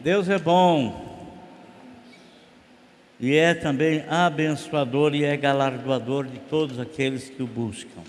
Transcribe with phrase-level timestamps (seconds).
[0.00, 1.10] Deus é bom
[3.20, 8.00] e é também abençoador e é galardoador de todos aqueles que o buscam.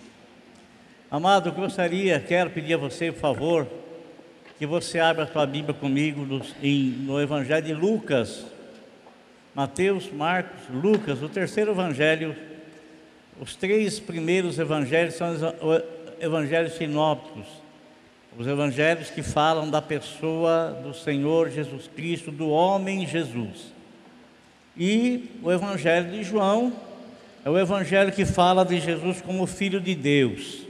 [1.09, 3.67] Amado, gostaria, quero pedir a você, por favor,
[4.57, 8.45] que você abra a sua Bíblia comigo no, em, no Evangelho de Lucas,
[9.53, 12.33] Mateus, Marcos, Lucas, o terceiro Evangelho.
[13.37, 15.41] Os três primeiros Evangelhos são os
[16.21, 17.47] Evangelhos sinópticos,
[18.37, 23.73] os Evangelhos que falam da pessoa do Senhor Jesus Cristo, do homem Jesus.
[24.77, 26.71] E o Evangelho de João
[27.43, 30.61] é o Evangelho que fala de Jesus como Filho de Deus.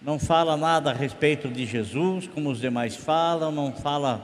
[0.00, 4.20] Não fala nada a respeito de Jesus, como os demais falam, não fala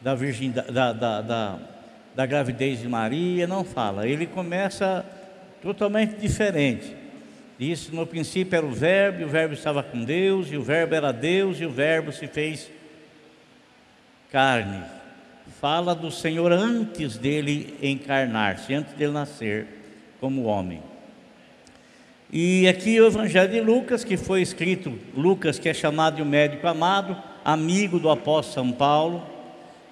[0.00, 1.58] da, virgem, da, da, da,
[2.14, 4.06] da gravidez de Maria, não fala.
[4.06, 5.04] Ele começa
[5.60, 7.01] totalmente diferente.
[7.62, 10.96] Diz: no princípio era o Verbo, e o Verbo estava com Deus, e o Verbo
[10.96, 12.68] era Deus, e o Verbo se fez
[14.32, 14.82] carne
[15.60, 19.64] fala do Senhor antes dele encarnar-se, antes dele nascer
[20.18, 20.82] como homem.
[22.32, 26.24] E aqui o Evangelho de Lucas, que foi escrito, Lucas, que é chamado de um
[26.24, 29.24] médico amado, amigo do apóstolo São Paulo,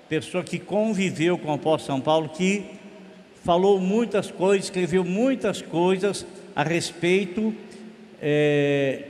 [0.09, 2.65] pessoa que conviveu com o apóstolo São Paulo, que
[3.45, 6.27] falou muitas coisas, escreveu muitas coisas
[6.61, 7.55] a respeito
[8.21, 9.03] é,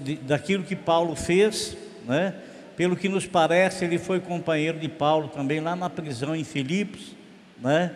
[0.00, 2.34] de, daquilo que Paulo fez, né?
[2.74, 7.14] Pelo que nos parece, ele foi companheiro de Paulo também lá na prisão em Filipos,
[7.60, 7.94] né?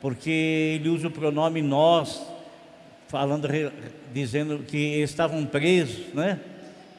[0.00, 2.22] Porque ele usa o pronome nós,
[3.08, 3.46] falando,
[4.14, 6.40] dizendo que estavam presos, né?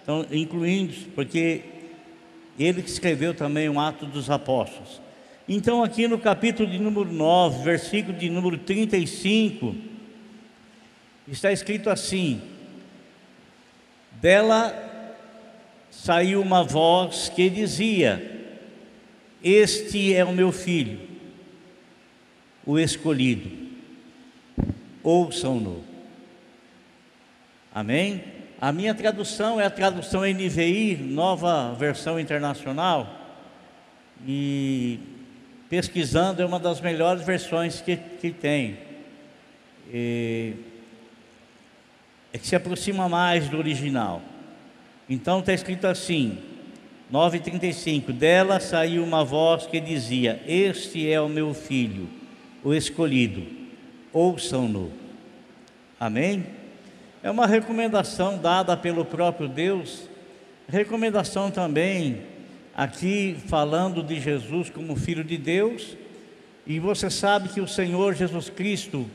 [0.04, 1.64] Então, incluindo, porque
[2.60, 5.02] ele que escreveu também o Ato dos Apóstolos.
[5.50, 9.87] Então, aqui no capítulo de número 9, versículo de número 35,
[11.28, 12.42] está escrito assim:
[14.14, 14.74] Dela
[15.92, 18.48] saiu uma voz que dizia:
[19.44, 21.00] Este é o meu filho,
[22.66, 23.52] o escolhido,
[25.04, 25.84] ouçam-no.
[27.74, 28.24] Amém?
[28.60, 33.08] A minha tradução é a tradução NVI, nova versão internacional,
[34.26, 35.00] e
[35.70, 38.80] pesquisando é uma das melhores versões que, que tem.
[39.94, 40.54] E,
[42.38, 44.22] é que se aproxima mais do original.
[45.10, 46.38] Então está escrito assim,
[47.12, 52.08] 9,35: Dela saiu uma voz que dizia: Este é o meu filho,
[52.64, 53.44] o escolhido,
[54.14, 54.92] ouçam-no.
[56.00, 56.46] Amém?
[57.24, 60.08] É uma recomendação dada pelo próprio Deus,
[60.70, 62.22] recomendação também
[62.76, 65.98] aqui falando de Jesus como Filho de Deus,
[66.68, 69.08] e você sabe que o Senhor Jesus Cristo,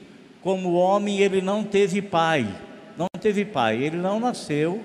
[0.42, 2.48] como homem, ele não teve pai,
[2.96, 4.82] não teve pai, ele não nasceu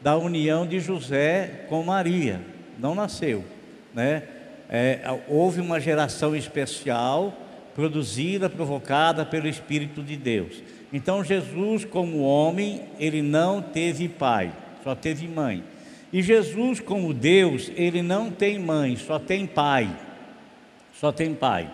[0.00, 2.40] da união de José com Maria,
[2.78, 3.44] não nasceu,
[3.94, 4.22] né?
[4.70, 7.34] É, houve uma geração especial
[7.74, 10.62] produzida, provocada pelo Espírito de Deus.
[10.92, 14.52] Então Jesus, como homem, ele não teve pai,
[14.84, 15.64] só teve mãe.
[16.12, 19.90] E Jesus, como Deus, ele não tem mãe, só tem pai.
[20.98, 21.70] Só tem pai.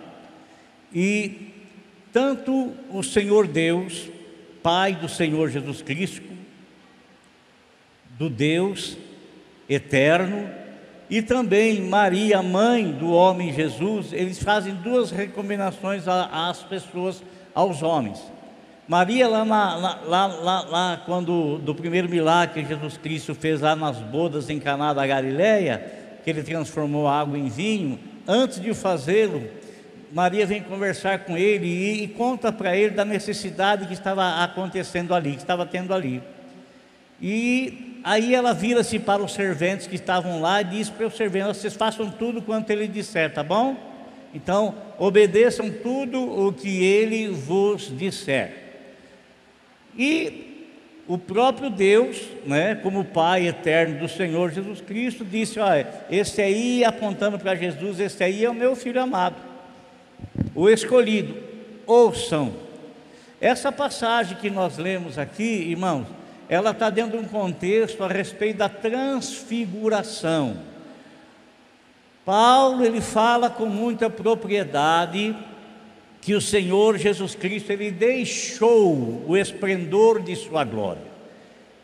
[0.93, 1.53] E
[2.13, 4.09] tanto o Senhor Deus,
[4.65, 6.27] Pai do Senhor Jesus Cristo,
[8.19, 8.97] do Deus
[9.69, 10.49] eterno,
[11.11, 17.23] e também Maria, mãe do homem Jesus, eles fazem duas recomendações às pessoas,
[17.55, 18.19] aos homens.
[18.89, 23.77] Maria, lá, na, lá, lá, lá, quando do primeiro milagre que Jesus Cristo fez lá
[23.77, 25.85] nas bodas em Caná da Galileia,
[26.25, 29.43] que ele transformou água em vinho, antes de fazê-lo,
[30.15, 35.15] Maria vem conversar com ele e, e conta para ele da necessidade que estava acontecendo
[35.15, 36.23] ali, que estava tendo ali.
[37.21, 41.57] E Aí ela vira-se para os serventes que estavam lá e diz para os serventes:
[41.57, 43.75] vocês façam tudo quanto ele disser, tá bom?
[44.35, 48.53] Então, obedeçam tudo o que ele vos disser.
[49.97, 50.69] E
[51.09, 56.85] o próprio Deus, né, como Pai eterno do Senhor Jesus Cristo, disse: Olha, esse aí,
[56.85, 59.37] apontando para Jesus, esse aí é o meu filho amado,
[60.55, 61.35] o escolhido.
[61.87, 62.55] Ouçam.
[63.41, 66.07] Essa passagem que nós lemos aqui, irmãos,
[66.49, 70.57] ela está dentro de um contexto a respeito da transfiguração.
[72.25, 75.37] Paulo ele fala com muita propriedade
[76.21, 81.15] que o Senhor Jesus Cristo ele deixou o esplendor de sua glória.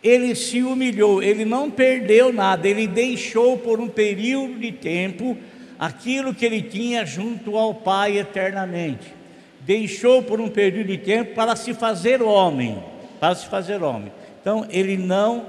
[0.03, 5.37] Ele se humilhou, ele não perdeu nada, ele deixou por um período de tempo
[5.81, 9.15] aquilo que ele tinha junto ao Pai eternamente.
[9.63, 12.85] Deixou por um período de tempo para se fazer homem,
[13.19, 14.13] para se fazer homem.
[14.43, 15.47] Então ele não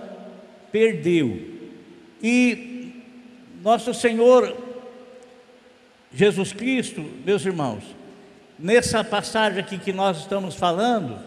[0.71, 1.37] perdeu.
[2.23, 2.93] E
[3.61, 4.55] nosso Senhor,
[6.13, 7.83] Jesus Cristo, meus irmãos,
[8.57, 11.19] nessa passagem aqui que nós estamos falando,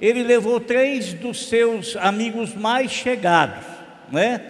[0.00, 3.64] ele levou três dos seus amigos mais chegados,
[4.10, 4.40] né?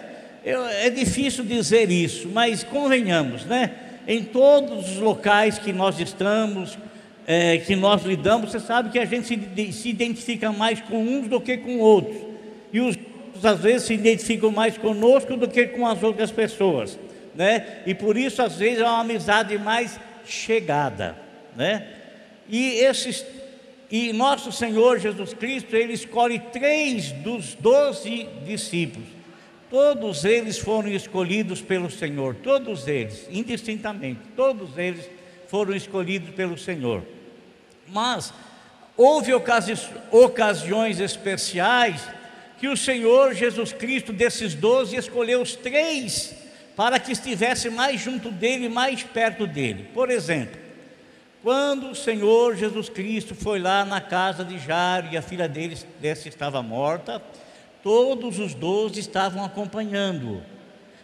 [0.44, 3.91] é difícil dizer isso, mas convenhamos, né?
[4.06, 6.78] Em todos os locais que nós estamos,
[7.26, 11.28] é, que nós lidamos, você sabe que a gente se, se identifica mais com uns
[11.28, 12.16] do que com outros,
[12.72, 16.99] e os outros às vezes se identificam mais conosco do que com as outras pessoas,
[17.34, 17.82] né?
[17.87, 21.16] E por isso às vezes é uma amizade mais chegada,
[21.56, 21.87] né?
[22.49, 23.25] E esses
[23.90, 29.06] e nosso Senhor Jesus Cristo, ele escolhe três dos doze discípulos.
[29.72, 35.08] Todos eles foram escolhidos pelo Senhor, todos eles, indistintamente, todos eles
[35.48, 37.02] foram escolhidos pelo Senhor.
[37.88, 38.34] Mas
[38.94, 39.72] houve ocasi
[40.10, 42.06] ocasiões especiais
[42.60, 46.34] que o Senhor Jesus Cristo, desses doze, escolheu os três
[46.76, 49.88] para que estivesse mais junto dele, mais perto dele.
[49.94, 50.60] Por exemplo,
[51.42, 55.78] quando o Senhor Jesus Cristo foi lá na casa de Jairo e a filha dele
[55.98, 57.22] dessa estava morta,
[57.82, 60.43] todos os doze estavam acompanhando.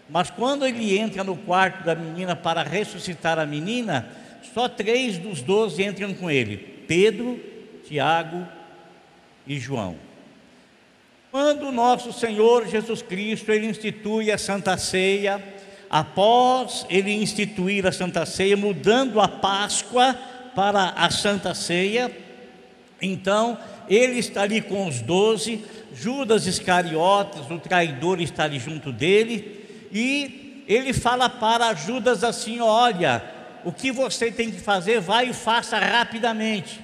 [0.09, 4.09] Mas quando ele entra no quarto da menina para ressuscitar a menina,
[4.55, 7.39] só três dos doze entram com ele: Pedro,
[7.87, 8.47] Tiago
[9.47, 9.97] e João.
[11.31, 15.43] Quando nosso Senhor Jesus Cristo ele institui a Santa Ceia,
[15.91, 20.17] após ele instituir a Santa Ceia, mudando a Páscoa
[20.55, 22.11] para a Santa Ceia,
[23.01, 25.65] então ele está ali com os doze,
[25.95, 33.23] Judas Iscariotes, o traidor, está ali junto dele, e ele fala para Judas assim: Olha,
[33.65, 36.81] o que você tem que fazer, vai e faça rapidamente.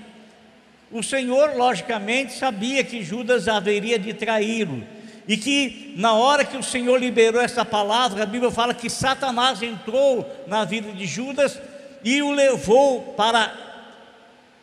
[0.90, 4.82] O Senhor, logicamente, sabia que Judas haveria de traí-lo,
[5.26, 9.62] e que na hora que o Senhor liberou essa palavra, a Bíblia fala que Satanás
[9.62, 11.58] entrou na vida de Judas
[12.04, 13.73] e o levou para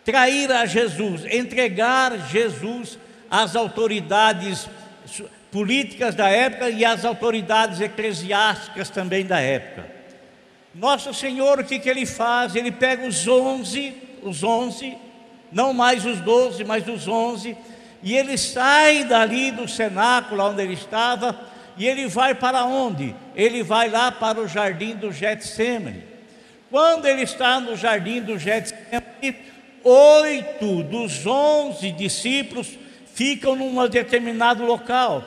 [0.03, 2.97] trair a Jesus, entregar Jesus
[3.29, 4.67] às autoridades
[5.51, 9.85] políticas da época e às autoridades eclesiásticas também da época.
[10.73, 12.55] Nosso Senhor, o que, que ele faz?
[12.55, 13.93] Ele pega os onze,
[14.23, 14.97] os onze,
[15.51, 17.57] não mais os doze, mas os onze,
[18.01, 21.37] e ele sai dali do cenáculo onde ele estava,
[21.77, 23.13] e ele vai para onde?
[23.35, 26.03] Ele vai lá para o jardim do Getsemane.
[26.69, 29.35] Quando ele está no jardim do Getsemane,
[29.83, 32.77] oito dos onze discípulos
[33.13, 35.23] ficam num determinado local.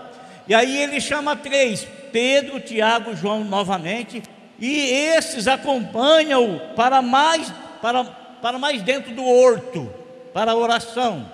[0.46, 4.22] E aí ele chama três: Pedro, Tiago e João novamente,
[4.58, 4.76] e
[5.16, 9.92] esses acompanham-o para mais, para, para mais dentro do horto,
[10.32, 11.30] para a oração.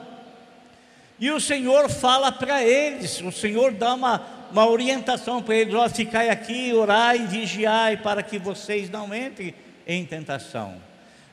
[1.18, 5.88] E o Senhor fala para eles, o Senhor dá uma, uma orientação para eles: ó,
[5.88, 9.54] ficai aqui, orai vigiai, para que vocês não entrem
[9.86, 10.89] em tentação.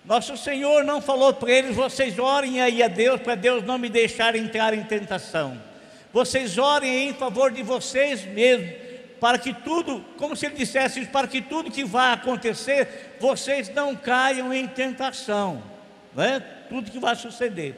[0.08, 3.90] Nosso Senhor não falou para eles: vocês orem aí a Deus, para Deus não me
[3.90, 5.62] deixar entrar em tentação.
[6.14, 8.72] Vocês orem em favor de vocês mesmos,
[9.20, 13.68] para que tudo, como se ele dissesse isso, para que tudo que vai acontecer, vocês
[13.70, 15.62] não caiam em tentação,
[16.16, 16.42] né?
[16.70, 17.76] tudo que vai suceder.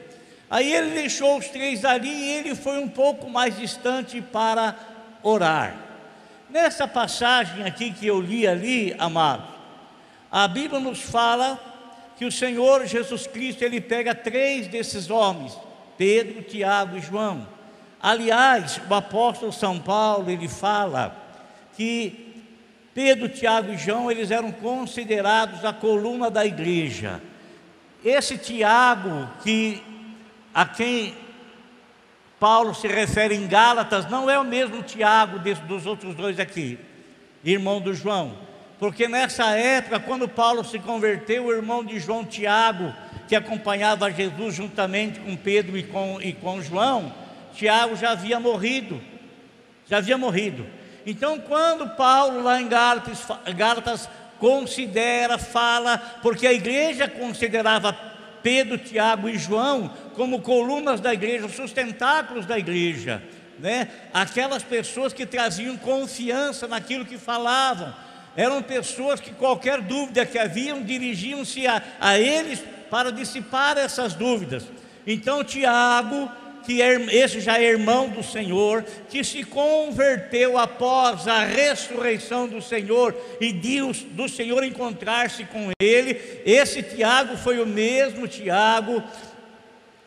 [0.48, 4.76] Aí ele deixou os três ali e ele foi um pouco mais distante para
[5.22, 5.76] orar.
[6.48, 9.46] Nessa passagem aqui que eu li ali, amados,
[10.30, 11.69] a Bíblia nos fala
[12.20, 15.56] que o Senhor Jesus Cristo ele pega três desses homens,
[15.96, 17.48] Pedro, Tiago e João.
[17.98, 21.16] Aliás, o apóstolo São Paulo ele fala
[21.74, 22.44] que
[22.92, 27.22] Pedro, Tiago e João eles eram considerados a coluna da igreja.
[28.04, 29.82] Esse Tiago que
[30.52, 31.14] a quem
[32.38, 36.78] Paulo se refere em Gálatas não é o mesmo Tiago dos outros dois aqui,
[37.42, 38.49] irmão do João.
[38.80, 42.94] Porque nessa época, quando Paulo se converteu, o irmão de João Tiago,
[43.28, 47.14] que acompanhava Jesus juntamente com Pedro e com, e com João,
[47.54, 48.98] Tiago já havia morrido.
[49.86, 50.66] Já havia morrido.
[51.04, 53.22] Então, quando Paulo, lá em Gálatas,
[53.54, 54.08] Gálatas
[54.38, 57.92] considera, fala, porque a igreja considerava
[58.42, 63.22] Pedro, Tiago e João como colunas da igreja, sustentáculos da igreja,
[63.58, 63.88] né?
[64.14, 67.94] aquelas pessoas que traziam confiança naquilo que falavam
[68.36, 74.64] eram pessoas que qualquer dúvida que haviam dirigiam-se a, a eles para dissipar essas dúvidas.
[75.06, 76.30] Então Tiago,
[76.64, 82.60] que é, esse já é irmão do Senhor, que se converteu após a ressurreição do
[82.60, 89.02] Senhor e Deus do Senhor encontrar-se com ele, esse Tiago foi o mesmo Tiago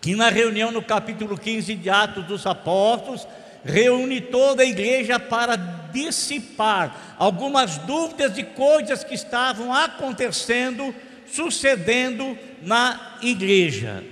[0.04, 3.26] que na reunião no capítulo 15 de Atos dos Apóstolos
[3.64, 10.94] reúne toda a igreja para dissipar algumas dúvidas de coisas que estavam acontecendo
[11.34, 14.04] sucedendo na igreja.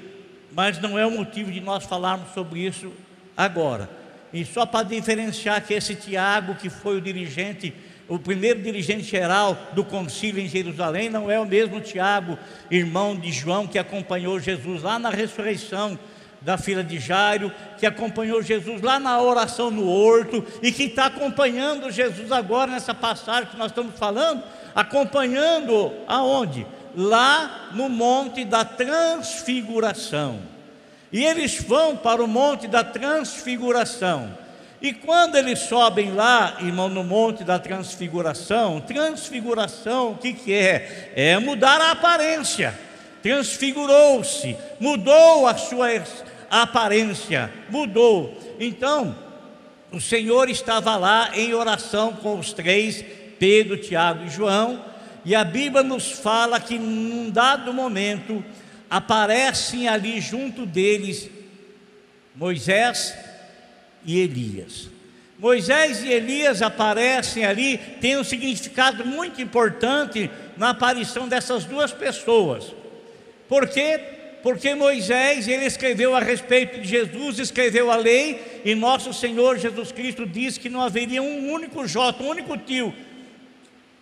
[0.51, 2.91] Mas não é o motivo de nós falarmos sobre isso
[3.37, 3.89] agora.
[4.33, 7.73] E só para diferenciar que esse Tiago, que foi o dirigente,
[8.07, 12.37] o primeiro dirigente geral do concílio em Jerusalém, não é o mesmo Tiago,
[12.69, 15.97] irmão de João, que acompanhou Jesus lá na ressurreição
[16.41, 21.05] da filha de Jairo, que acompanhou Jesus lá na oração no horto e que está
[21.05, 24.43] acompanhando Jesus agora nessa passagem que nós estamos falando,
[24.73, 26.65] acompanhando aonde?
[26.95, 30.39] Lá no monte da transfiguração.
[31.11, 34.41] E eles vão para o monte da transfiguração.
[34.81, 41.13] E quando eles sobem lá, irmão, no monte da transfiguração, transfiguração, o que, que é?
[41.15, 42.73] É mudar a aparência.
[43.21, 45.93] Transfigurou-se, mudou a sua
[46.51, 48.37] a aparência mudou.
[48.59, 49.15] Então,
[49.89, 53.03] o Senhor estava lá em oração com os três,
[53.39, 54.83] Pedro, Tiago e João,
[55.23, 58.43] e a Bíblia nos fala que num dado momento
[58.89, 61.29] aparecem ali junto deles
[62.35, 63.15] Moisés
[64.05, 64.89] e Elias.
[65.39, 72.73] Moisés e Elias aparecem ali, tem um significado muito importante na aparição dessas duas pessoas.
[73.47, 74.10] Porque
[74.43, 79.91] porque Moisés, ele escreveu a respeito de Jesus, escreveu a lei, e nosso Senhor Jesus
[79.91, 82.93] Cristo disse que não haveria um único J, um único tio,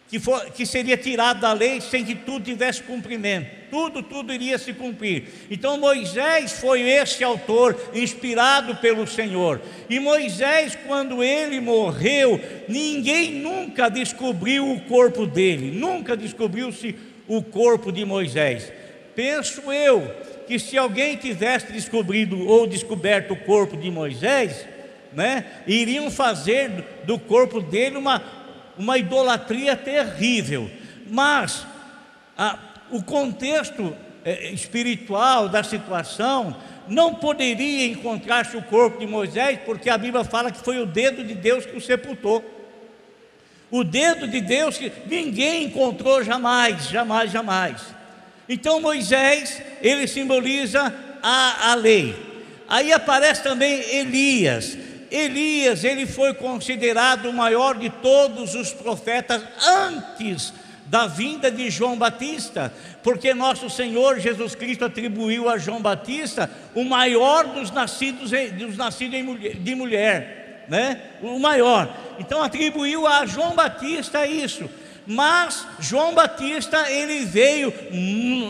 [0.07, 3.59] que, for, que seria tirado da lei sem que tudo tivesse cumprimento.
[3.69, 5.25] Tudo, tudo iria se cumprir.
[5.51, 9.61] Então Moisés foi esse autor, inspirado pelo Senhor.
[9.87, 16.95] E Moisés, quando ele morreu, ninguém nunca descobriu o corpo dele, nunca descobriu-se
[17.27, 18.71] o corpo de Moisés.
[19.19, 20.15] Penso eu
[20.47, 24.65] que se alguém tivesse descobrido ou descoberto o corpo de Moisés,
[25.11, 28.23] né, iriam fazer do corpo dele uma,
[28.77, 30.71] uma idolatria terrível.
[31.05, 31.67] Mas
[32.37, 32.57] a,
[32.91, 36.55] o contexto é, espiritual da situação
[36.87, 41.25] não poderia encontrar-se o corpo de Moisés, porque a Bíblia fala que foi o dedo
[41.25, 42.41] de Deus que o sepultou.
[43.69, 47.98] O dedo de Deus que ninguém encontrou jamais, jamais, jamais.
[48.49, 50.91] Então Moisés, ele simboliza
[51.21, 52.15] a, a lei.
[52.67, 54.75] Aí aparece também Elias.
[55.11, 60.51] Elias, ele foi considerado o maior de todos os profetas antes
[60.85, 66.83] da vinda de João Batista, porque nosso Senhor Jesus Cristo atribuiu a João Batista o
[66.83, 69.19] maior dos nascidos, dos nascidos
[69.63, 70.99] de mulher, né?
[71.21, 71.95] O maior.
[72.17, 74.67] Então atribuiu a João Batista isso.
[75.11, 77.73] Mas João Batista, ele veio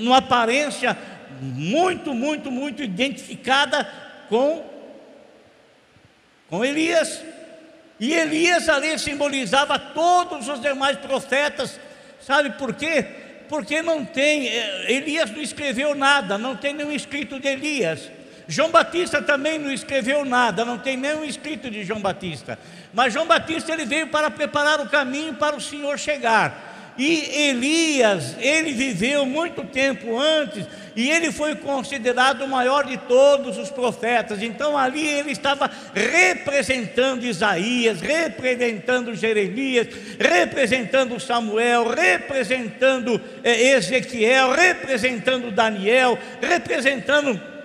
[0.02, 0.98] numa aparência
[1.40, 3.90] muito, muito, muito identificada
[4.28, 4.66] com,
[6.50, 7.24] com Elias.
[7.98, 11.80] E Elias ali simbolizava todos os demais profetas.
[12.20, 13.06] Sabe por quê?
[13.48, 18.12] Porque não tem, eh, Elias não escreveu nada, não tem nenhum escrito de Elias.
[18.50, 22.58] João Batista também não escreveu nada, não tem nenhum escrito de João Batista.
[22.92, 26.96] Mas João Batista ele veio para preparar o caminho para o Senhor chegar.
[26.98, 30.66] E Elias, ele viveu muito tempo antes
[30.96, 34.42] e ele foi considerado o maior de todos os profetas.
[34.42, 39.88] Então ali ele estava representando Isaías, representando Jeremias,
[40.20, 47.59] representando Samuel, representando eh, Ezequiel, representando Daniel, representando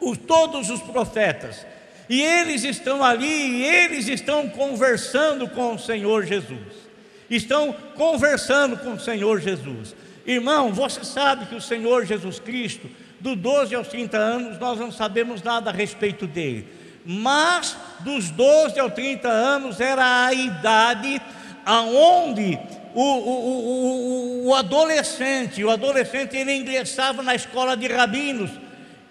[0.00, 1.66] os, todos os profetas.
[2.08, 6.88] E eles estão ali, e eles estão conversando com o Senhor Jesus.
[7.28, 9.94] Estão conversando com o Senhor Jesus.
[10.26, 12.88] Irmão, você sabe que o Senhor Jesus Cristo,
[13.20, 16.66] do 12 aos 30 anos, nós não sabemos nada a respeito dele.
[17.04, 21.20] Mas dos 12 aos 30 anos era a idade
[21.64, 22.58] aonde
[22.94, 28.50] o, o, o, o, adolescente, o adolescente ele ingressava na escola de rabinos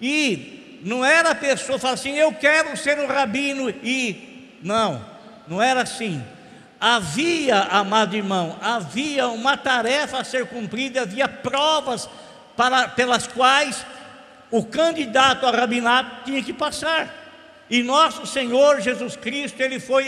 [0.02, 5.04] e não era a pessoa falar assim, eu quero ser um rabino e não,
[5.48, 6.24] não era assim.
[6.80, 12.08] Havia, amado irmão, havia uma tarefa a ser cumprida, havia provas
[12.56, 13.86] para, pelas quais
[14.52, 17.26] o candidato a rabinato tinha que passar.
[17.70, 20.08] E nosso Senhor Jesus Cristo, ele foi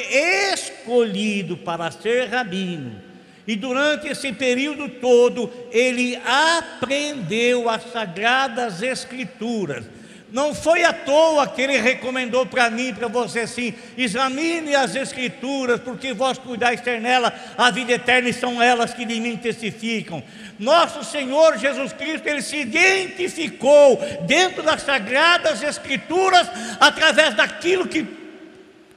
[0.53, 3.01] escolhido para ser rabino.
[3.47, 9.85] E durante esse período todo, ele aprendeu as sagradas escrituras
[10.31, 15.79] não foi à toa que ele recomendou para mim, para você assim: examine as Escrituras,
[15.79, 20.23] porque vós cuidais ter nela a vida eterna e são elas que de mim testificam.
[20.59, 26.47] Nosso Senhor Jesus Cristo, ele se identificou dentro das sagradas Escrituras
[26.79, 28.19] através daquilo que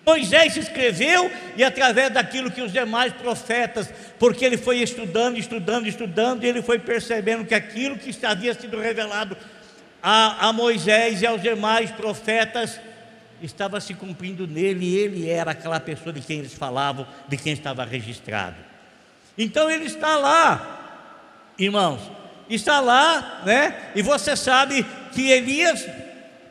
[0.05, 6.45] Moisés escreveu e através daquilo que os demais profetas, porque ele foi estudando, estudando, estudando,
[6.45, 9.37] e ele foi percebendo que aquilo que havia sido revelado
[10.03, 12.81] a, a Moisés e aos demais profetas
[13.41, 17.85] estava se cumprindo nele, ele era aquela pessoa de quem eles falavam, de quem estava
[17.85, 18.57] registrado.
[19.37, 22.01] Então ele está lá, irmãos,
[22.49, 23.91] está lá, né?
[23.95, 25.87] E você sabe que Elias,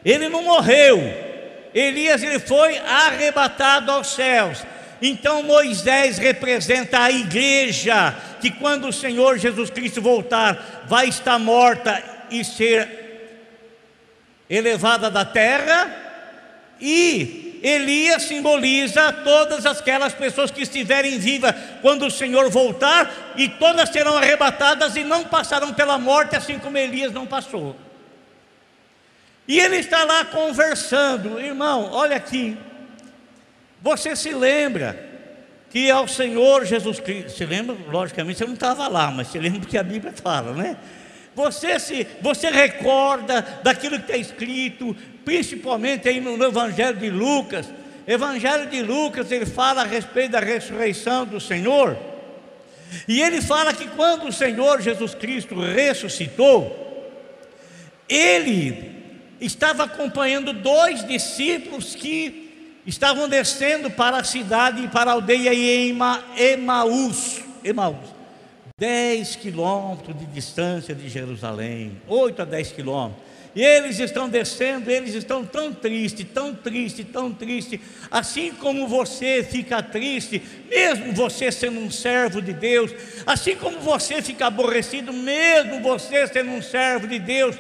[0.03, 1.00] ele não morreu,
[1.74, 4.63] Elias ele foi arrebatado aos céus.
[5.01, 12.03] Então Moisés representa a igreja, que quando o Senhor Jesus Cristo voltar, vai estar morta
[12.29, 13.00] e ser
[14.55, 15.89] elevada da terra,
[16.79, 23.89] e Elias simboliza todas aquelas pessoas que estiverem vivas quando o Senhor voltar, e todas
[23.89, 27.75] serão arrebatadas e não passarão pela morte, assim como Elias não passou.
[29.48, 32.58] E ele está lá conversando, irmão, olha aqui.
[33.81, 35.12] Você se lembra
[35.70, 39.67] que ao Senhor Jesus Cristo, se lembra, logicamente você não estava lá, mas se lembra
[39.67, 40.77] que a Bíblia fala, né?
[41.35, 47.67] Você se, você recorda daquilo que está escrito, principalmente aí no, Evangelho de Lucas.
[48.05, 51.97] Evangelho de Lucas, ele fala a respeito da ressurreição do Senhor.
[53.07, 56.81] E ele fala que quando o Senhor Jesus Cristo ressuscitou,
[58.09, 58.91] ele
[59.39, 65.53] estava acompanhando dois discípulos que estavam descendo para a cidade, para a aldeia
[66.38, 67.41] Emaús.
[67.63, 68.20] Emaús.
[68.81, 73.23] 10 quilômetros de distância de Jerusalém, 8 a 10 quilômetros.
[73.55, 79.43] E eles estão descendo, eles estão tão tristes, tão tristes, tão tristes, assim como você
[79.43, 82.91] fica triste, mesmo você sendo um servo de Deus,
[83.23, 87.55] assim como você fica aborrecido, mesmo você sendo um servo de Deus,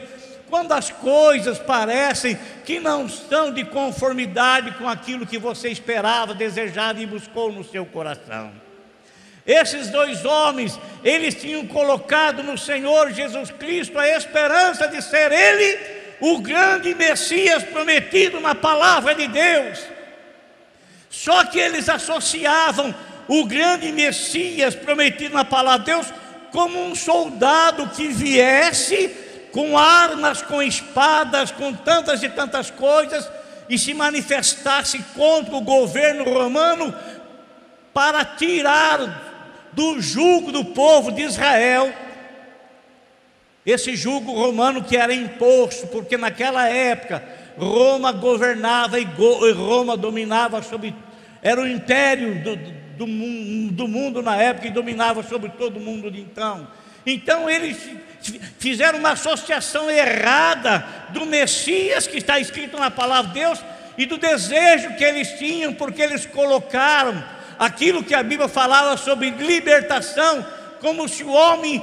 [0.49, 2.35] quando as coisas parecem
[2.65, 7.85] que não estão de conformidade com aquilo que você esperava, desejava e buscou no seu
[7.85, 8.70] coração.
[9.45, 15.79] Esses dois homens, eles tinham colocado no Senhor Jesus Cristo a esperança de ser Ele
[16.19, 19.79] o grande Messias prometido na palavra de Deus.
[21.09, 22.93] Só que eles associavam
[23.27, 26.07] o grande Messias prometido na palavra de Deus
[26.51, 29.09] como um soldado que viesse
[29.51, 33.29] com armas, com espadas, com tantas e tantas coisas,
[33.67, 36.93] e se manifestasse contra o governo romano
[37.93, 39.30] para tirar
[39.73, 41.93] do jugo do povo de Israel
[43.65, 47.23] esse jugo romano que era imposto, porque naquela época
[47.57, 49.07] Roma governava e
[49.53, 50.95] Roma dominava sobre,
[51.43, 56.09] era o império do, do, do mundo na época e dominava sobre todo o mundo
[56.09, 56.67] de então.
[57.05, 57.77] Então eles
[58.57, 63.63] fizeram uma associação errada do Messias que está escrito na palavra de Deus
[63.97, 67.23] e do desejo que eles tinham, porque eles colocaram
[67.61, 70.43] aquilo que a Bíblia falava sobre libertação,
[70.79, 71.79] como se o homem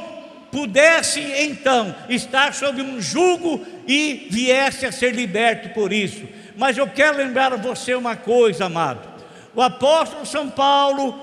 [0.50, 6.26] pudesse então estar sob um jugo e viesse a ser liberto por isso.
[6.56, 9.08] Mas eu quero lembrar a você uma coisa, amado.
[9.54, 11.16] O apóstolo São Paulo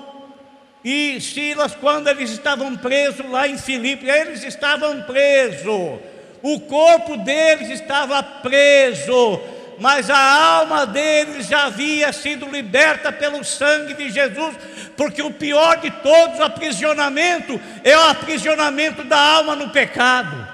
[0.82, 6.00] e Silas, quando eles estavam presos lá em Filipe, eles estavam presos,
[6.42, 9.38] o corpo deles estava preso,
[9.78, 14.56] mas a alma deles já havia sido liberta pelo sangue de Jesus,
[14.96, 20.46] porque o pior de todos, o aprisionamento, é o aprisionamento da alma no pecado,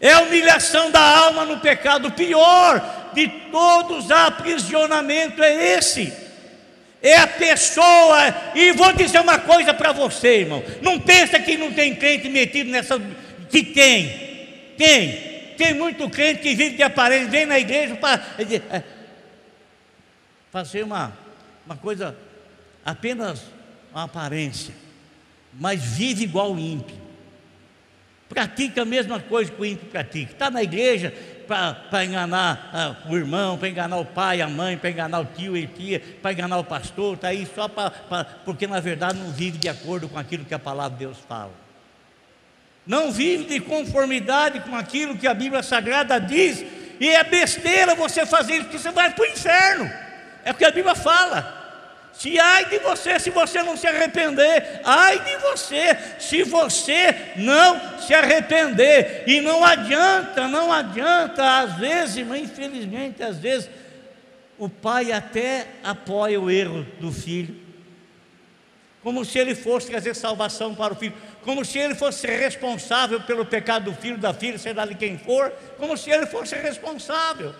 [0.00, 6.22] é a humilhação da alma no pecado, o pior de todos, aprisionamento é esse
[7.02, 8.34] é a pessoa.
[8.54, 10.62] E vou dizer uma coisa para você, irmão.
[10.80, 13.00] Não pensa que não tem crente metido nessa.
[13.50, 14.74] Que tem.
[14.78, 15.31] Tem.
[15.62, 18.82] Tem muito crente que vive de aparência, vem na igreja para é,
[20.50, 21.12] fazer uma,
[21.64, 22.16] uma coisa
[22.84, 23.44] apenas
[23.92, 24.74] uma aparência,
[25.54, 26.96] mas vive igual o ímpio.
[28.28, 30.32] Pratica a mesma coisa que o ímpio pratica.
[30.32, 31.14] Está na igreja,
[31.46, 35.56] para enganar ah, o irmão, para enganar o pai, a mãe, para enganar o tio
[35.56, 39.58] e tia, para enganar o pastor, está aí só para, porque na verdade não vive
[39.58, 41.61] de acordo com aquilo que a palavra de Deus fala.
[42.86, 46.64] Não vive de conformidade com aquilo que a Bíblia Sagrada diz,
[46.98, 49.90] e é besteira você fazer isso, porque você vai para o inferno.
[50.44, 51.60] É o que a Bíblia fala.
[52.12, 57.98] Se ai de você se você não se arrepender, ai de você se você não
[57.98, 59.24] se arrepender.
[59.26, 63.70] E não adianta, não adianta, às vezes, infelizmente, às vezes,
[64.58, 67.56] o pai até apoia o erro do filho,
[69.02, 73.44] como se ele fosse trazer salvação para o filho, como se ele fosse responsável pelo
[73.44, 77.54] pecado do filho, da filha, lá de quem for, como se ele fosse responsável.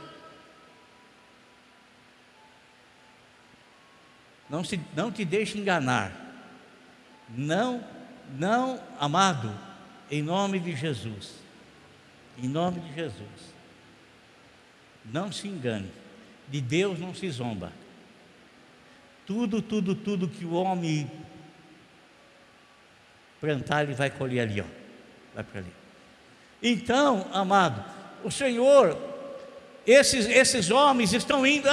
[4.48, 6.12] Não, se, não te deixe enganar.
[7.28, 7.83] Não,
[8.38, 9.52] não, amado,
[10.11, 11.37] em nome de Jesus.
[12.38, 13.55] Em nome de Jesus.
[15.05, 15.90] Não se engane.
[16.48, 17.72] De Deus não se zomba.
[19.26, 21.11] Tudo, tudo, tudo que o homem
[23.42, 24.64] plantar, ele vai colher ali, ó.
[25.35, 25.72] Vai para ali.
[26.62, 27.85] Então, amado,
[28.22, 28.96] o Senhor,
[29.85, 31.68] esses, esses homens estão indo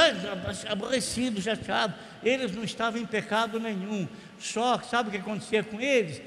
[0.68, 1.96] aborrecidos, chateados.
[2.24, 4.08] Eles não estavam em pecado nenhum.
[4.40, 6.20] Só, sabe o que acontecia com eles?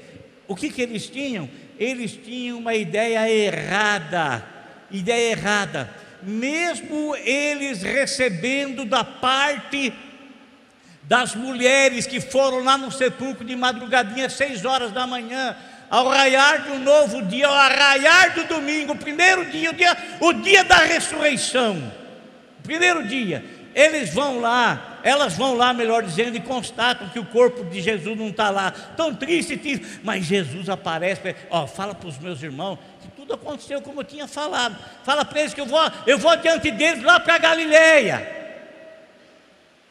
[0.47, 1.49] O que, que eles tinham?
[1.77, 4.45] Eles tinham uma ideia errada.
[4.89, 5.93] Ideia errada.
[6.21, 9.93] Mesmo eles recebendo da parte
[11.03, 15.55] das mulheres que foram lá no sepulcro de madrugadinha, seis horas da manhã,
[15.89, 19.97] ao raiar de um novo dia, ao raiar do domingo, o primeiro dia, o dia,
[20.19, 21.91] o dia da ressurreição,
[22.63, 23.43] primeiro dia,
[23.75, 28.17] eles vão lá, elas vão lá, melhor dizendo, e constatam que o corpo de Jesus
[28.17, 32.79] não está lá, tão triste, triste, mas Jesus aparece, ó, fala para os meus irmãos
[33.01, 36.35] que tudo aconteceu como eu tinha falado, fala para eles que eu vou, eu vou
[36.37, 38.42] diante deles lá para Galileia,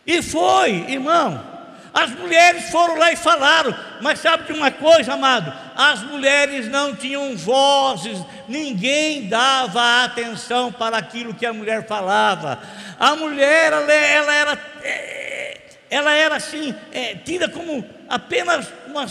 [0.07, 1.53] e foi, irmão.
[1.95, 5.53] As mulheres foram lá e falaram, mas sabe de uma coisa, amado?
[5.77, 12.59] As mulheres não tinham vozes, ninguém dava atenção para aquilo que a mulher falava.
[12.99, 15.61] A mulher, ela, ela era, é,
[15.91, 19.07] ela era assim, é, tida como apenas uma,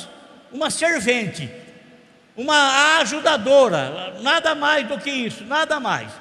[0.51, 1.51] uma servente,
[2.35, 6.11] uma ajudadora, nada mais do que isso, nada mais.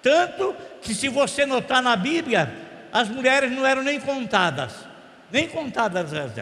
[0.00, 4.72] Tanto que, se você notar na Bíblia, as mulheres não eram nem contadas,
[5.30, 6.32] nem contadas elas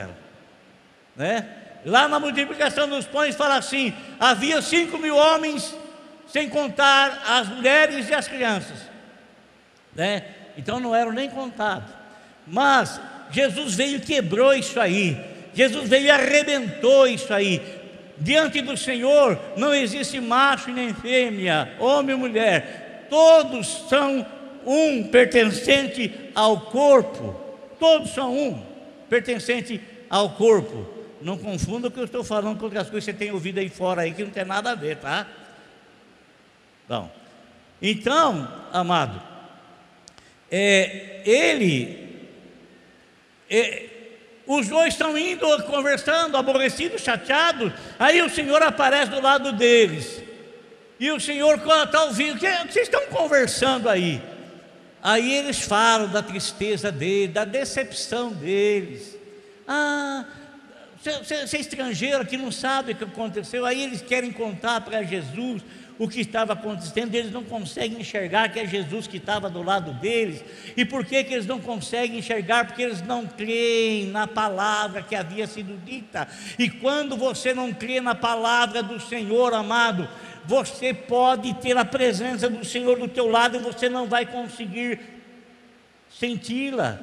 [1.14, 1.46] Né?
[1.84, 5.76] Lá na multiplicação dos pães fala assim: havia cinco mil homens,
[6.28, 8.78] sem contar as mulheres e as crianças.
[9.94, 10.24] Né?
[10.56, 11.90] Então não eram nem contados.
[12.46, 15.18] Mas Jesus veio e quebrou isso aí.
[15.54, 17.62] Jesus veio e arrebentou isso aí.
[18.18, 23.06] Diante do Senhor não existe macho nem fêmea, homem ou mulher.
[23.08, 24.26] Todos são
[24.66, 27.34] um pertencente ao corpo.
[27.78, 28.62] Todos são um
[29.08, 30.86] pertencente ao corpo.
[31.22, 33.68] Não confunda o que eu estou falando com outras coisas que você tem ouvido aí
[33.68, 35.26] fora aí que não tem nada a ver, tá?
[36.88, 37.10] Bom,
[37.80, 39.20] então, amado,
[40.50, 42.28] é, ele,
[43.48, 43.86] é,
[44.46, 47.72] os dois estão indo conversando, aborrecidos, chateados.
[47.98, 50.22] Aí o Senhor aparece do lado deles.
[50.98, 52.36] E o Senhor está ouvindo.
[52.36, 54.22] O que vocês estão conversando aí?
[55.02, 59.16] Aí eles falam da tristeza deles, da decepção deles.
[59.66, 60.24] Ah,
[61.02, 63.64] você é estrangeiro que não sabe o que aconteceu.
[63.64, 65.62] Aí eles querem contar para Jesus
[65.98, 69.92] o que estava acontecendo, eles não conseguem enxergar que é Jesus que estava do lado
[69.94, 70.44] deles.
[70.76, 72.66] E por que, que eles não conseguem enxergar?
[72.66, 76.28] Porque eles não creem na palavra que havia sido dita.
[76.58, 80.06] E quando você não crê na palavra do Senhor, amado,
[80.46, 85.00] você pode ter a presença do Senhor do teu lado e você não vai conseguir
[86.08, 86.98] senti-la,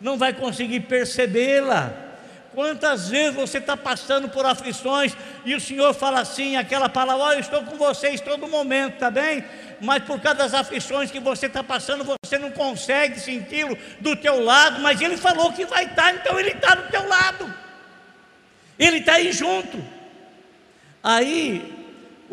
[0.00, 1.92] não vai conseguir percebê-la.
[2.52, 7.36] Quantas vezes você está passando por aflições e o Senhor fala assim, aquela palavra, olha,
[7.36, 9.44] eu estou com vocês todo momento, tá bem?
[9.80, 14.44] Mas por causa das aflições que você está passando, você não consegue senti-lo do teu
[14.44, 17.52] lado, mas Ele falou que vai estar, tá, então Ele está do teu lado.
[18.78, 19.82] Ele está aí junto.
[21.02, 21.73] Aí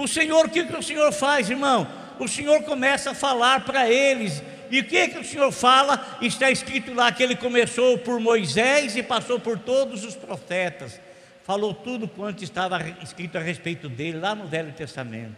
[0.01, 1.87] o Senhor, o que, que o Senhor faz, irmão?
[2.19, 4.41] O Senhor começa a falar para eles.
[4.69, 6.17] E o que, que o Senhor fala?
[6.21, 10.99] Está escrito lá que ele começou por Moisés e passou por todos os profetas.
[11.43, 15.37] Falou tudo quanto estava escrito a respeito dele lá no Velho Testamento.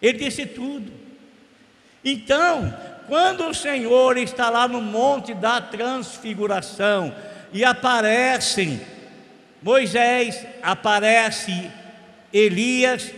[0.00, 0.92] Ele disse tudo.
[2.04, 7.14] Então, quando o Senhor está lá no monte da transfiguração
[7.52, 8.80] e aparecem
[9.62, 11.70] Moisés, aparece
[12.32, 13.12] Elias,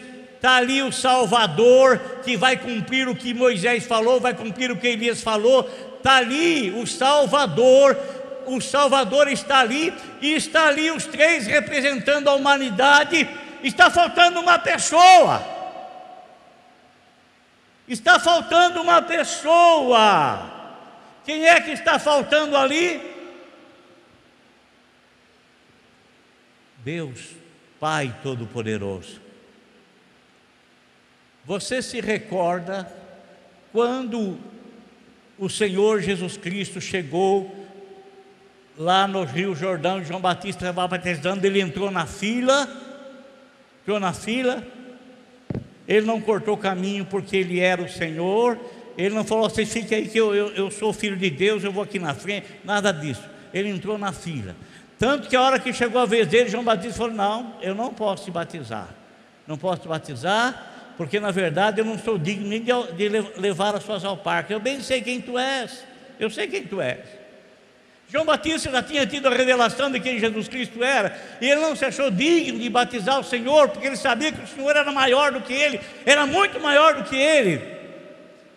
[0.44, 4.88] está ali o Salvador que vai cumprir o que Moisés falou, vai cumprir o que
[4.88, 7.96] Elias falou, está ali o Salvador,
[8.44, 13.26] o Salvador está ali, e está ali os três representando a humanidade.
[13.62, 15.42] Está faltando uma pessoa,
[17.88, 20.50] está faltando uma pessoa.
[21.24, 23.00] Quem é que está faltando ali?
[26.85, 27.30] Deus,
[27.80, 29.23] Pai Todo-Poderoso.
[31.44, 32.90] Você se recorda
[33.70, 34.38] quando
[35.38, 37.64] o Senhor Jesus Cristo chegou
[38.78, 42.68] lá no Rio Jordão, João Batista estava batizando, ele entrou na fila,
[43.83, 44.64] entrou na fila,
[45.87, 48.59] ele não cortou caminho porque ele era o Senhor,
[48.96, 51.72] ele não falou, vocês fiquem aí que eu, eu, eu sou filho de Deus, eu
[51.72, 53.22] vou aqui na frente, nada disso.
[53.52, 54.57] ele entrou na fila.
[54.98, 57.92] Tanto que a hora que chegou a vez dele, João Batista falou: Não, eu não
[57.92, 58.88] posso te batizar.
[59.46, 63.74] Não posso te batizar, porque na verdade eu não sou digno nem de, de levar
[63.74, 64.52] as suas ao parque.
[64.52, 65.85] Eu bem sei quem tu és.
[66.18, 67.24] Eu sei quem tu és.
[68.09, 71.74] João Batista já tinha tido a revelação de quem Jesus Cristo era, e ele não
[71.74, 75.33] se achou digno de batizar o Senhor, porque ele sabia que o Senhor era maior
[75.33, 77.61] do que ele, era muito maior do que ele.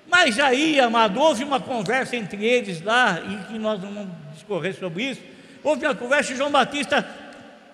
[0.08, 4.76] Mas aí, amado, houve uma conversa entre eles lá, e que nós não vamos discorrer
[4.76, 5.22] sobre isso.
[5.64, 7.04] Houve uma conversa e João Batista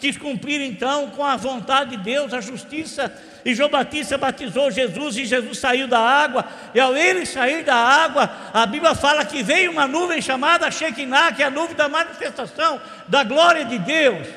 [0.04, 3.10] quis cumprir então com a vontade de Deus, a justiça.
[3.46, 6.46] E João Batista batizou Jesus e Jesus saiu da água.
[6.76, 11.32] E ao ele sair da água, a Bíblia fala que veio uma nuvem chamada Shekinah,
[11.32, 14.28] que é a nuvem da manifestação da glória de Deus.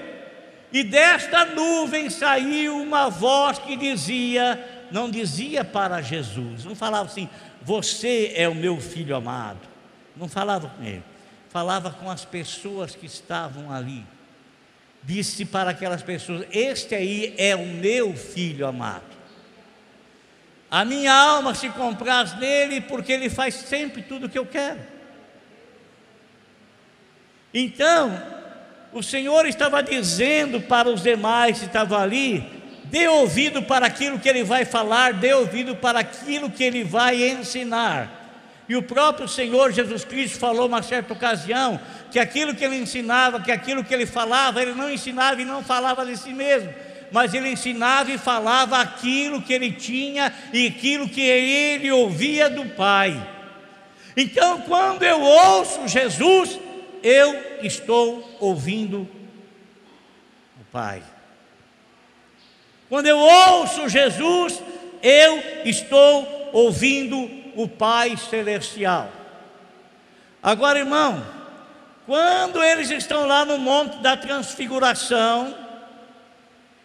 [0.73, 7.29] E desta nuvem saiu uma voz que dizia, não dizia para Jesus, não falava assim,
[7.61, 9.67] você é o meu filho amado.
[10.17, 11.03] Não falava com ele,
[11.51, 14.07] falava com as pessoas que estavam ali.
[15.07, 19.05] Disse para aquelas pessoas: Este aí é o meu filho amado.
[20.69, 24.81] A minha alma se compraz nele porque ele faz sempre tudo o que eu quero.
[27.55, 28.21] Então,
[28.93, 32.45] o Senhor estava dizendo para os demais que estavam ali:
[32.87, 37.31] dê ouvido para aquilo que ele vai falar, dê ouvido para aquilo que ele vai
[37.31, 38.16] ensinar.
[38.69, 43.41] E o próprio Senhor Jesus Cristo falou uma certa ocasião que aquilo que ele ensinava,
[43.41, 46.73] que aquilo que ele falava, ele não ensinava e não falava de si mesmo,
[47.13, 52.65] mas ele ensinava e falava aquilo que ele tinha e aquilo que ele ouvia do
[52.67, 53.35] Pai.
[54.17, 56.59] Então, quando eu ouço Jesus,
[57.03, 59.09] eu estou ouvindo
[60.61, 61.03] o Pai.
[62.89, 64.61] Quando eu ouço Jesus,
[65.03, 69.11] eu estou ouvindo o Pai Celestial.
[70.43, 71.27] Agora, irmão,
[72.07, 75.55] quando eles estão lá no Monte da Transfiguração,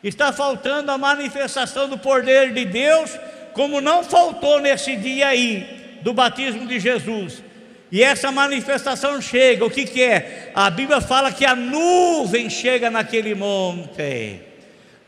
[0.03, 3.11] está faltando a manifestação do poder de Deus,
[3.53, 7.43] como não faltou nesse dia aí, do batismo de Jesus.
[7.91, 10.51] E essa manifestação chega, o que, que é?
[10.55, 14.49] A Bíblia fala que a nuvem chega naquele monte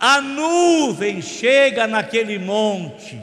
[0.05, 3.17] a nuvem chega naquele monte.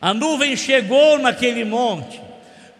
[0.00, 2.20] A nuvem chegou naquele monte.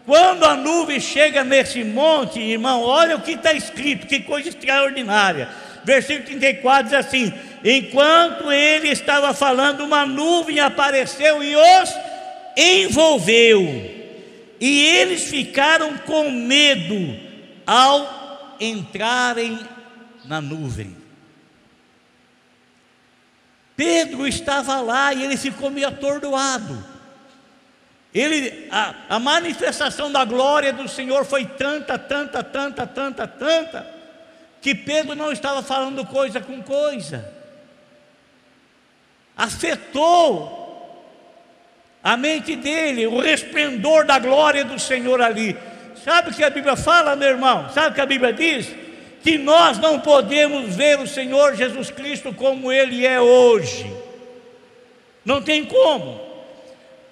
[0.05, 5.49] Quando a nuvem chega nesse monte, irmão, olha o que está escrito, que coisa extraordinária.
[5.83, 11.93] Versículo 34 diz assim: Enquanto ele estava falando, uma nuvem apareceu e os
[12.55, 13.61] envolveu,
[14.59, 17.19] e eles ficaram com medo
[17.65, 19.59] ao entrarem
[20.25, 20.95] na nuvem.
[23.75, 26.96] Pedro estava lá e ele ficou meio atordoado.
[28.17, 33.87] Ele, a, a manifestação da glória do Senhor foi tanta, tanta, tanta, tanta, tanta,
[34.61, 37.33] que Pedro não estava falando coisa com coisa.
[39.35, 40.65] Afetou
[42.03, 45.57] a mente dele, o resplendor da glória do Senhor ali.
[46.03, 47.69] Sabe o que a Bíblia fala, meu irmão?
[47.69, 48.87] Sabe o que a Bíblia diz?
[49.27, 53.85] que nós não podemos ver o Senhor Jesus Cristo como Ele é hoje.
[55.25, 56.26] Não tem como.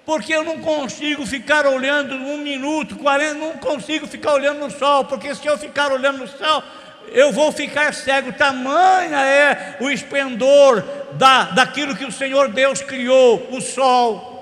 [0.06, 5.04] Porque eu não consigo ficar olhando um minuto, 40, não consigo ficar olhando no sol,
[5.04, 6.62] porque se eu ficar olhando no sol,
[7.08, 8.32] eu vou ficar cego.
[8.32, 14.36] Tamanha é o esplendor da, daquilo que o Senhor Deus criou, o sol.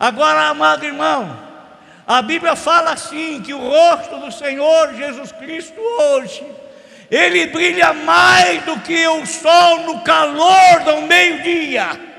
[0.00, 1.38] Agora, amado irmão,
[2.04, 6.44] a Bíblia fala assim: que o rosto do Senhor Jesus Cristo hoje,
[7.08, 12.13] ele brilha mais do que o sol no calor do meio-dia,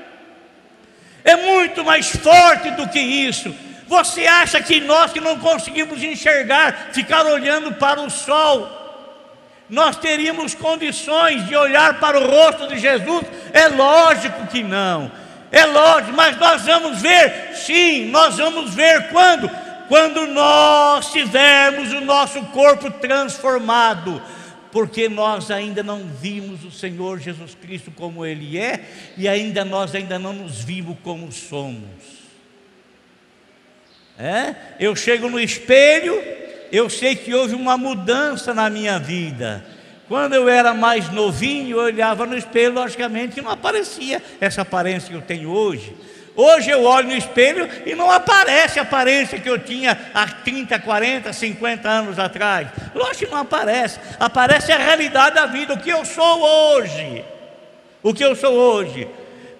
[1.26, 3.54] é muito mais forte do que isso.
[3.86, 8.72] Você acha que nós que não conseguimos enxergar, ficar olhando para o sol,
[9.68, 13.26] nós teríamos condições de olhar para o rosto de Jesus?
[13.52, 15.12] É lógico que não.
[15.52, 19.50] É lógico, mas nós vamos ver, sim, nós vamos ver quando?
[19.88, 24.20] quando nós tivermos o nosso corpo transformado,
[24.72, 28.84] porque nós ainda não vimos o Senhor Jesus Cristo como Ele é,
[29.16, 32.16] e ainda nós ainda não nos vimos como somos.
[34.18, 34.54] É?
[34.80, 36.14] Eu chego no espelho,
[36.72, 39.64] eu sei que houve uma mudança na minha vida.
[40.08, 45.16] Quando eu era mais novinho, eu olhava no espelho, logicamente não aparecia essa aparência que
[45.16, 45.94] eu tenho hoje.
[46.36, 50.78] Hoje eu olho no espelho e não aparece a aparência que eu tinha há 30,
[50.78, 52.68] 40, 50 anos atrás.
[52.94, 53.98] Lógico que não aparece.
[54.20, 57.24] Aparece a realidade da vida, o que eu sou hoje.
[58.02, 59.08] O que eu sou hoje.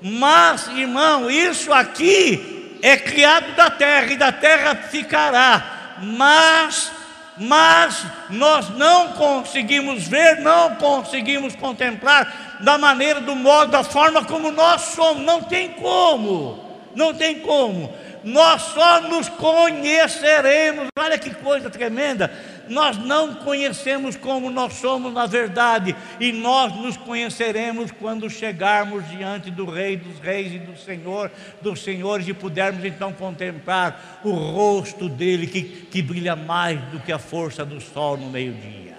[0.03, 5.97] Mas, irmão, isso aqui é criado da terra e da terra ficará.
[6.03, 6.93] Mas
[7.39, 14.51] mas nós não conseguimos ver, não conseguimos contemplar da maneira, do modo, da forma como
[14.51, 15.23] nós somos.
[15.23, 16.66] Não tem como,
[16.97, 17.95] não tem como.
[18.25, 20.89] Nós só nos conheceremos.
[20.99, 22.33] Olha que coisa tremenda
[22.69, 29.51] nós não conhecemos como nós somos na verdade, e nós nos conheceremos quando chegarmos diante
[29.51, 31.31] do Rei dos Reis e do Senhor
[31.61, 37.13] dos Senhores e pudermos então contemplar o rosto dele que, que brilha mais do que
[37.13, 38.97] a força do sol no meio-dia.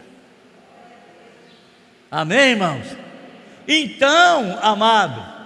[2.10, 2.86] Amém, irmãos?
[3.68, 5.37] Então, amado,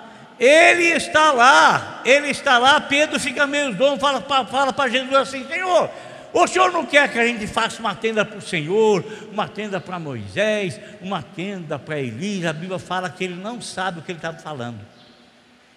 [0.44, 2.82] ele está lá, ele está lá.
[2.82, 5.88] Pedro fica meio dono, fala, fala para Jesus assim: Senhor,
[6.34, 9.80] o senhor não quer que a gente faça uma tenda para o Senhor, uma tenda
[9.80, 12.50] para Moisés, uma tenda para Elias?
[12.50, 14.80] A Bíblia fala que ele não sabe o que ele estava falando.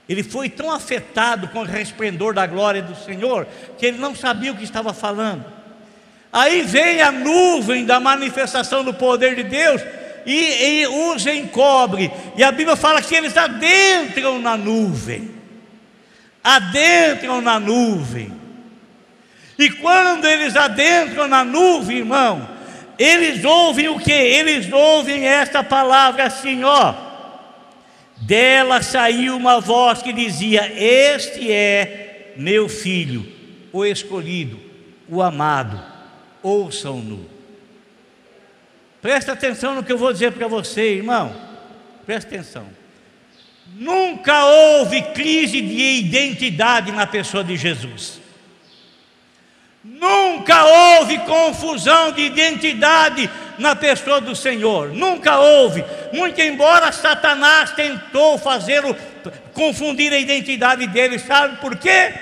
[0.09, 3.46] Ele foi tão afetado com o resplendor da glória do Senhor
[3.77, 5.44] que ele não sabia o que estava falando.
[6.33, 9.83] Aí vem a nuvem da manifestação do poder de Deus
[10.26, 12.10] e, e os encobre.
[12.37, 15.30] E a Bíblia fala que eles adentram na nuvem.
[16.42, 18.32] Adentram na nuvem.
[19.58, 22.48] E quando eles adentram na nuvem, irmão,
[22.98, 24.12] eles ouvem o que?
[24.12, 26.94] Eles ouvem esta palavra assim, ó.
[28.16, 33.26] Dela saiu uma voz que dizia: Este é meu filho,
[33.72, 34.58] o escolhido,
[35.08, 35.82] o amado,
[36.42, 37.34] ouçam-no.
[39.05, 41.37] Presta atenção no que eu vou dizer para você, irmão.
[42.07, 42.67] Presta atenção.
[43.77, 48.19] Nunca houve crise de identidade na pessoa de Jesus.
[49.85, 55.85] Nunca houve confusão de identidade na pessoa do Senhor, nunca houve.
[56.11, 58.97] Muito embora Satanás tentou fazê-lo
[59.53, 62.14] confundir a identidade dele, sabe por quê?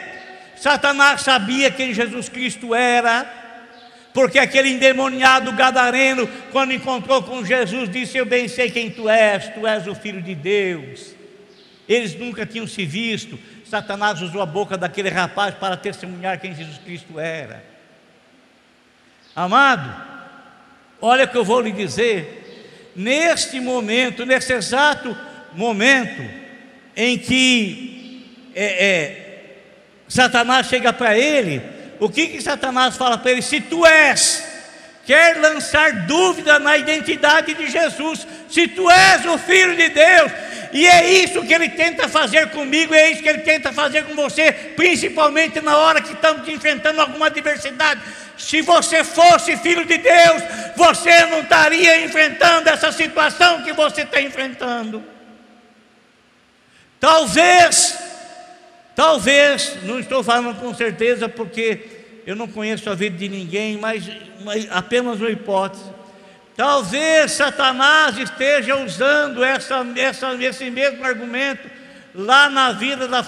[0.57, 3.42] Satanás sabia quem Jesus Cristo era,
[4.13, 9.49] porque aquele endemoniado gadareno, quando encontrou com Jesus, disse: Eu bem sei quem tu és,
[9.49, 11.15] tu és o filho de Deus.
[11.89, 16.79] Eles nunca tinham se visto, Satanás usou a boca daquele rapaz para testemunhar quem Jesus
[16.79, 17.65] Cristo era.
[19.35, 19.91] Amado,
[21.01, 22.93] olha o que eu vou lhe dizer.
[22.95, 25.17] Neste momento, nesse exato
[25.55, 26.23] momento
[26.95, 29.55] em que é, é,
[30.07, 31.63] Satanás chega para ele,
[32.03, 33.43] o que, que Satanás fala para ele?
[33.43, 34.45] Se tu és,
[35.07, 40.33] quer lançar dúvida na identidade de Jesus, se tu és o Filho de Deus,
[40.73, 44.17] e é isso que ele tenta fazer comigo, é isso que ele tenta fazer com
[44.17, 48.01] você, principalmente na hora que estamos enfrentando alguma adversidade.
[48.37, 50.43] Se você fosse filho de Deus,
[50.75, 55.05] você não estaria enfrentando essa situação que você está enfrentando.
[56.99, 57.97] Talvez,
[58.97, 61.92] talvez, não estou falando com certeza porque
[62.27, 64.09] eu não conheço a vida de ninguém, mas,
[64.45, 65.85] mas apenas uma hipótese.
[66.57, 71.69] Talvez Satanás esteja usando essa, essa, esse mesmo argumento
[72.15, 73.23] lá na vida da,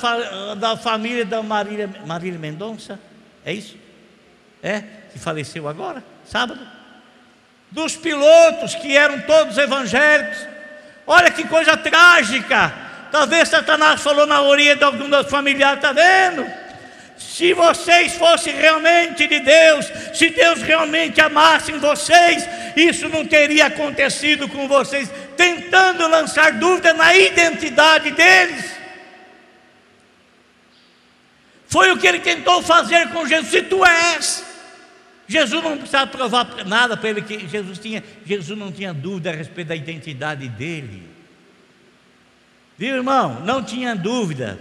[0.55, 3.01] da família da Marília, Marília Mendonça.
[3.45, 3.77] É isso?
[4.63, 4.83] É?
[5.13, 6.61] Que faleceu agora, sábado?
[7.71, 10.47] Dos pilotos que eram todos evangélicos.
[11.07, 12.73] Olha que coisa trágica.
[13.11, 16.64] Talvez Satanás falou na orelha de algum dos familiares, está vendo?
[17.17, 24.49] Se vocês fossem realmente de Deus, se Deus realmente amasse vocês, isso não teria acontecido
[24.49, 28.75] com vocês, tentando lançar dúvida na identidade deles.
[31.67, 33.51] Foi o que ele tentou fazer com Jesus.
[33.51, 34.45] Se tu és,
[35.27, 38.03] Jesus não precisava provar nada para ele que Jesus tinha.
[38.25, 41.09] Jesus não tinha dúvida a respeito da identidade dele.
[42.77, 43.41] Viu, irmão?
[43.41, 44.59] Não tinha dúvida.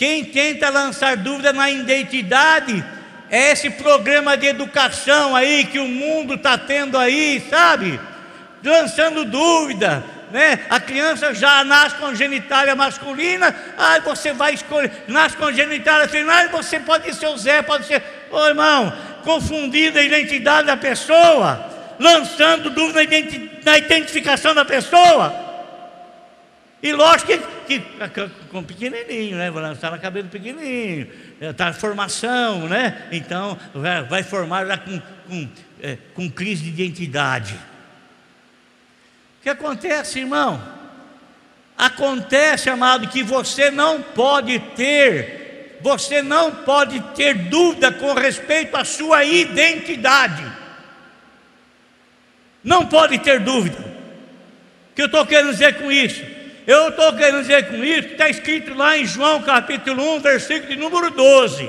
[0.00, 2.82] Quem tenta lançar dúvida na identidade
[3.28, 8.00] é esse programa de educação aí que o mundo está tendo aí, sabe?
[8.64, 10.60] Lançando dúvida, né?
[10.70, 16.48] A criança já nasce com genitália masculina, aí você vai escolher, nasce com genitália feminina,
[16.48, 18.90] você pode ser o Zé, pode ser, ô irmão,
[19.22, 21.62] confundindo a identidade da pessoa,
[21.98, 23.00] lançando dúvida
[23.66, 25.49] na identificação da pessoa.
[26.82, 27.26] E lógico
[27.66, 27.84] que, que
[28.50, 29.50] com pequenininho, né?
[29.50, 31.08] Vou lançar na cabeça pequenininho,
[31.40, 33.06] está é, formação, né?
[33.12, 35.48] Então vai, vai formar já com, com,
[35.82, 37.54] é, com crise de identidade.
[39.38, 40.62] O que acontece, irmão?
[41.76, 48.84] Acontece, amado, que você não pode ter, você não pode ter dúvida com respeito à
[48.84, 50.44] sua identidade.
[52.64, 53.78] Não pode ter dúvida.
[53.78, 56.22] O que eu estou querendo dizer com isso?
[56.70, 60.68] Eu estou querendo dizer com isso que está escrito lá em João capítulo 1, versículo
[60.68, 61.68] de número 12,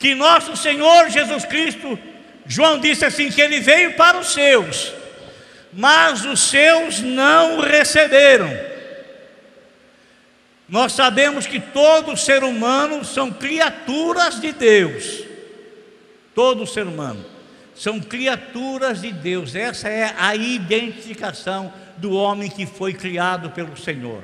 [0.00, 1.96] que nosso Senhor Jesus Cristo
[2.44, 4.92] João disse assim: que ele veio para os seus,
[5.72, 8.50] mas os seus não o receberam.
[10.68, 15.22] Nós sabemos que todo ser humano são criaturas de Deus.
[16.34, 17.24] Todo ser humano
[17.76, 19.54] são criaturas de Deus.
[19.54, 24.22] Essa é a identificação do homem que foi criado pelo Senhor.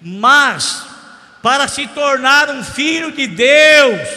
[0.00, 0.86] Mas
[1.42, 4.08] para se tornar um filho de Deus,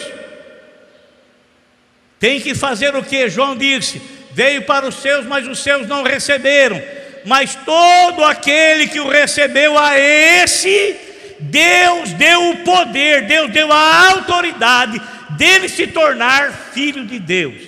[2.20, 3.30] tem que fazer o que?
[3.30, 6.82] João disse: veio para os seus, mas os seus não receberam.
[7.26, 10.95] Mas todo aquele que o recebeu a esse,
[11.39, 14.99] Deus deu o poder, Deus deu a autoridade
[15.32, 17.62] dele se tornar filho de Deus.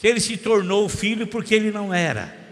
[0.00, 2.43] Se ele se tornou filho porque ele não era.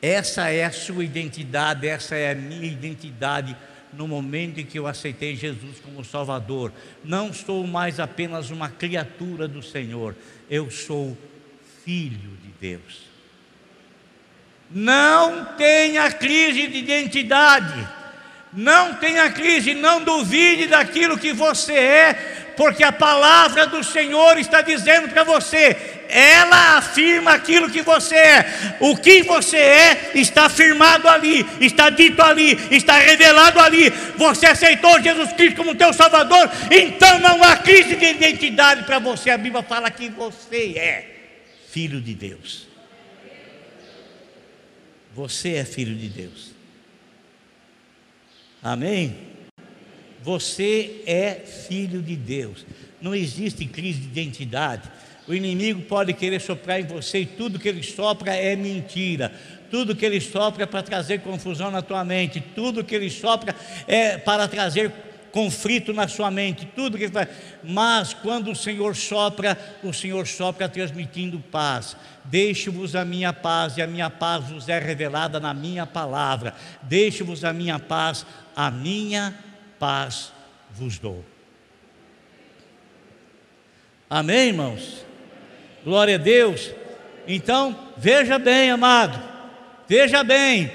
[0.00, 3.56] Essa é a sua identidade, essa é a minha identidade
[3.92, 6.72] no momento em que eu aceitei Jesus como Salvador.
[7.04, 10.14] Não sou mais apenas uma criatura do Senhor,
[10.48, 11.16] eu sou
[11.84, 13.08] filho de Deus.
[14.70, 17.88] Não tenha crise de identidade,
[18.52, 22.14] não tenha crise, não duvide daquilo que você é,
[22.56, 28.76] porque a palavra do Senhor está dizendo para você: ela afirma aquilo que você é.
[28.80, 33.90] O que você é está afirmado ali, está dito ali, está revelado ali.
[34.16, 39.30] Você aceitou Jesus Cristo como teu Salvador, então não há crise de identidade para você.
[39.30, 41.18] A Bíblia fala que você é
[41.68, 42.66] filho de Deus.
[45.14, 46.52] Você é filho de Deus.
[48.62, 49.16] Amém?
[50.22, 52.64] Você é filho de Deus.
[53.00, 54.90] Não existe crise de identidade.
[55.28, 59.30] O inimigo pode querer soprar em você e tudo que ele sopra é mentira.
[59.70, 62.40] Tudo que ele sopra é para trazer confusão na tua mente.
[62.40, 63.54] Tudo que ele sopra
[63.86, 64.90] é para trazer
[65.30, 66.66] conflito na sua mente.
[66.74, 67.28] Tudo que ele faz.
[67.62, 71.94] Mas quando o Senhor sopra, o Senhor sopra transmitindo paz.
[72.24, 76.54] Deixe-vos a minha paz e a minha paz vos é revelada na minha palavra.
[76.82, 78.24] Deixe-vos a minha paz,
[78.56, 79.34] a minha
[79.78, 80.32] paz
[80.70, 81.22] vos dou.
[84.08, 85.07] Amém, irmãos?
[85.88, 86.70] Glória a Deus.
[87.26, 89.18] Então, veja bem, amado,
[89.88, 90.70] veja bem,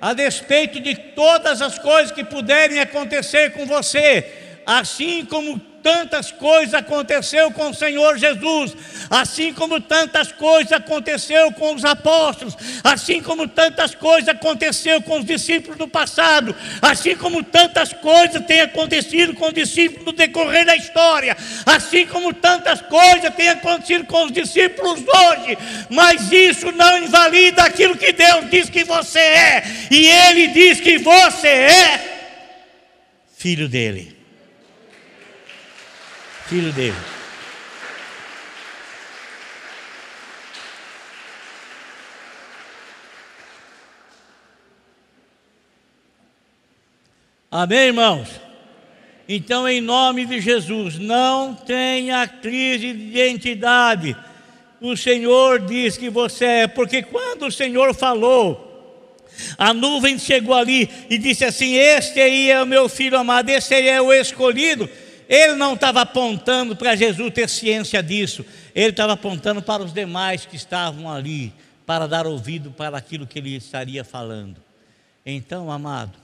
[0.00, 6.74] a despeito de todas as coisas que puderem acontecer com você, assim como tantas coisas
[6.74, 8.76] aconteceu com o Senhor Jesus,
[9.08, 15.24] assim como tantas coisas aconteceu com os apóstolos, assim como tantas coisas aconteceu com os
[15.24, 16.52] discípulos do passado,
[16.82, 22.34] assim como tantas coisas têm acontecido com os discípulos no decorrer da história, assim como
[22.34, 25.56] tantas coisas têm acontecido com os discípulos hoje,
[25.88, 30.98] mas isso não invalida aquilo que Deus diz que você é, e Ele diz que
[30.98, 32.16] você é
[33.36, 34.15] filho dele
[36.48, 36.94] filho dele.
[47.50, 48.28] Amém, irmãos?
[49.28, 54.16] Então, em nome de Jesus, não tenha crise de identidade.
[54.80, 59.16] O Senhor diz que você é, porque quando o Senhor falou,
[59.58, 63.74] a nuvem chegou ali e disse assim: Este aí é o meu filho amado, este
[63.74, 64.88] aí é o escolhido.
[65.28, 70.46] Ele não estava apontando para Jesus ter ciência disso, ele estava apontando para os demais
[70.46, 71.52] que estavam ali,
[71.84, 74.62] para dar ouvido para aquilo que ele estaria falando.
[75.24, 76.16] Então, amado,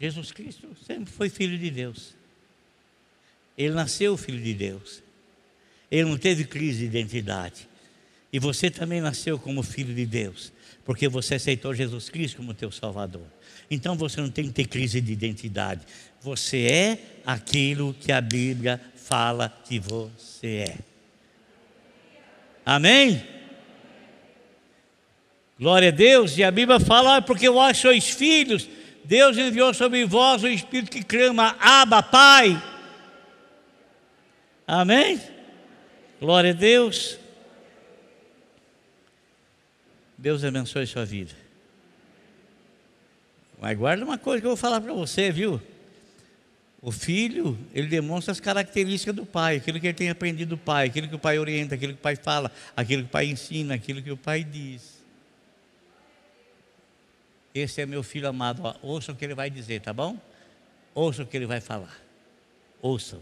[0.00, 2.14] Jesus Cristo sempre foi filho de Deus.
[3.56, 5.02] Ele nasceu filho de Deus.
[5.90, 7.67] Ele não teve crise de identidade.
[8.32, 10.52] E você também nasceu como filho de Deus,
[10.84, 13.26] porque você aceitou Jesus Cristo como teu Salvador.
[13.70, 15.82] Então você não tem que ter crise de identidade.
[16.20, 20.76] Você é aquilo que a Bíblia fala que você é.
[22.64, 23.24] Amém?
[25.58, 26.36] Glória a Deus.
[26.36, 28.68] E a Bíblia fala, ah, porque vós sois filhos,
[29.04, 32.62] Deus enviou sobre vós o Espírito que clama, Abba, Pai.
[34.66, 35.18] Amém?
[36.20, 37.18] Glória a Deus.
[40.18, 41.32] Deus abençoe sua vida.
[43.60, 45.62] Mas guarda uma coisa que eu vou falar para você, viu?
[46.82, 50.86] O filho, ele demonstra as características do pai, aquilo que ele tem aprendido do pai,
[50.86, 53.74] aquilo que o pai orienta, aquilo que o pai fala, aquilo que o pai ensina,
[53.74, 54.98] aquilo que o pai diz.
[57.54, 60.16] Esse é meu filho amado, ouça o que ele vai dizer, tá bom?
[60.94, 61.96] Ouça o que ele vai falar.
[62.80, 63.20] Ouçam.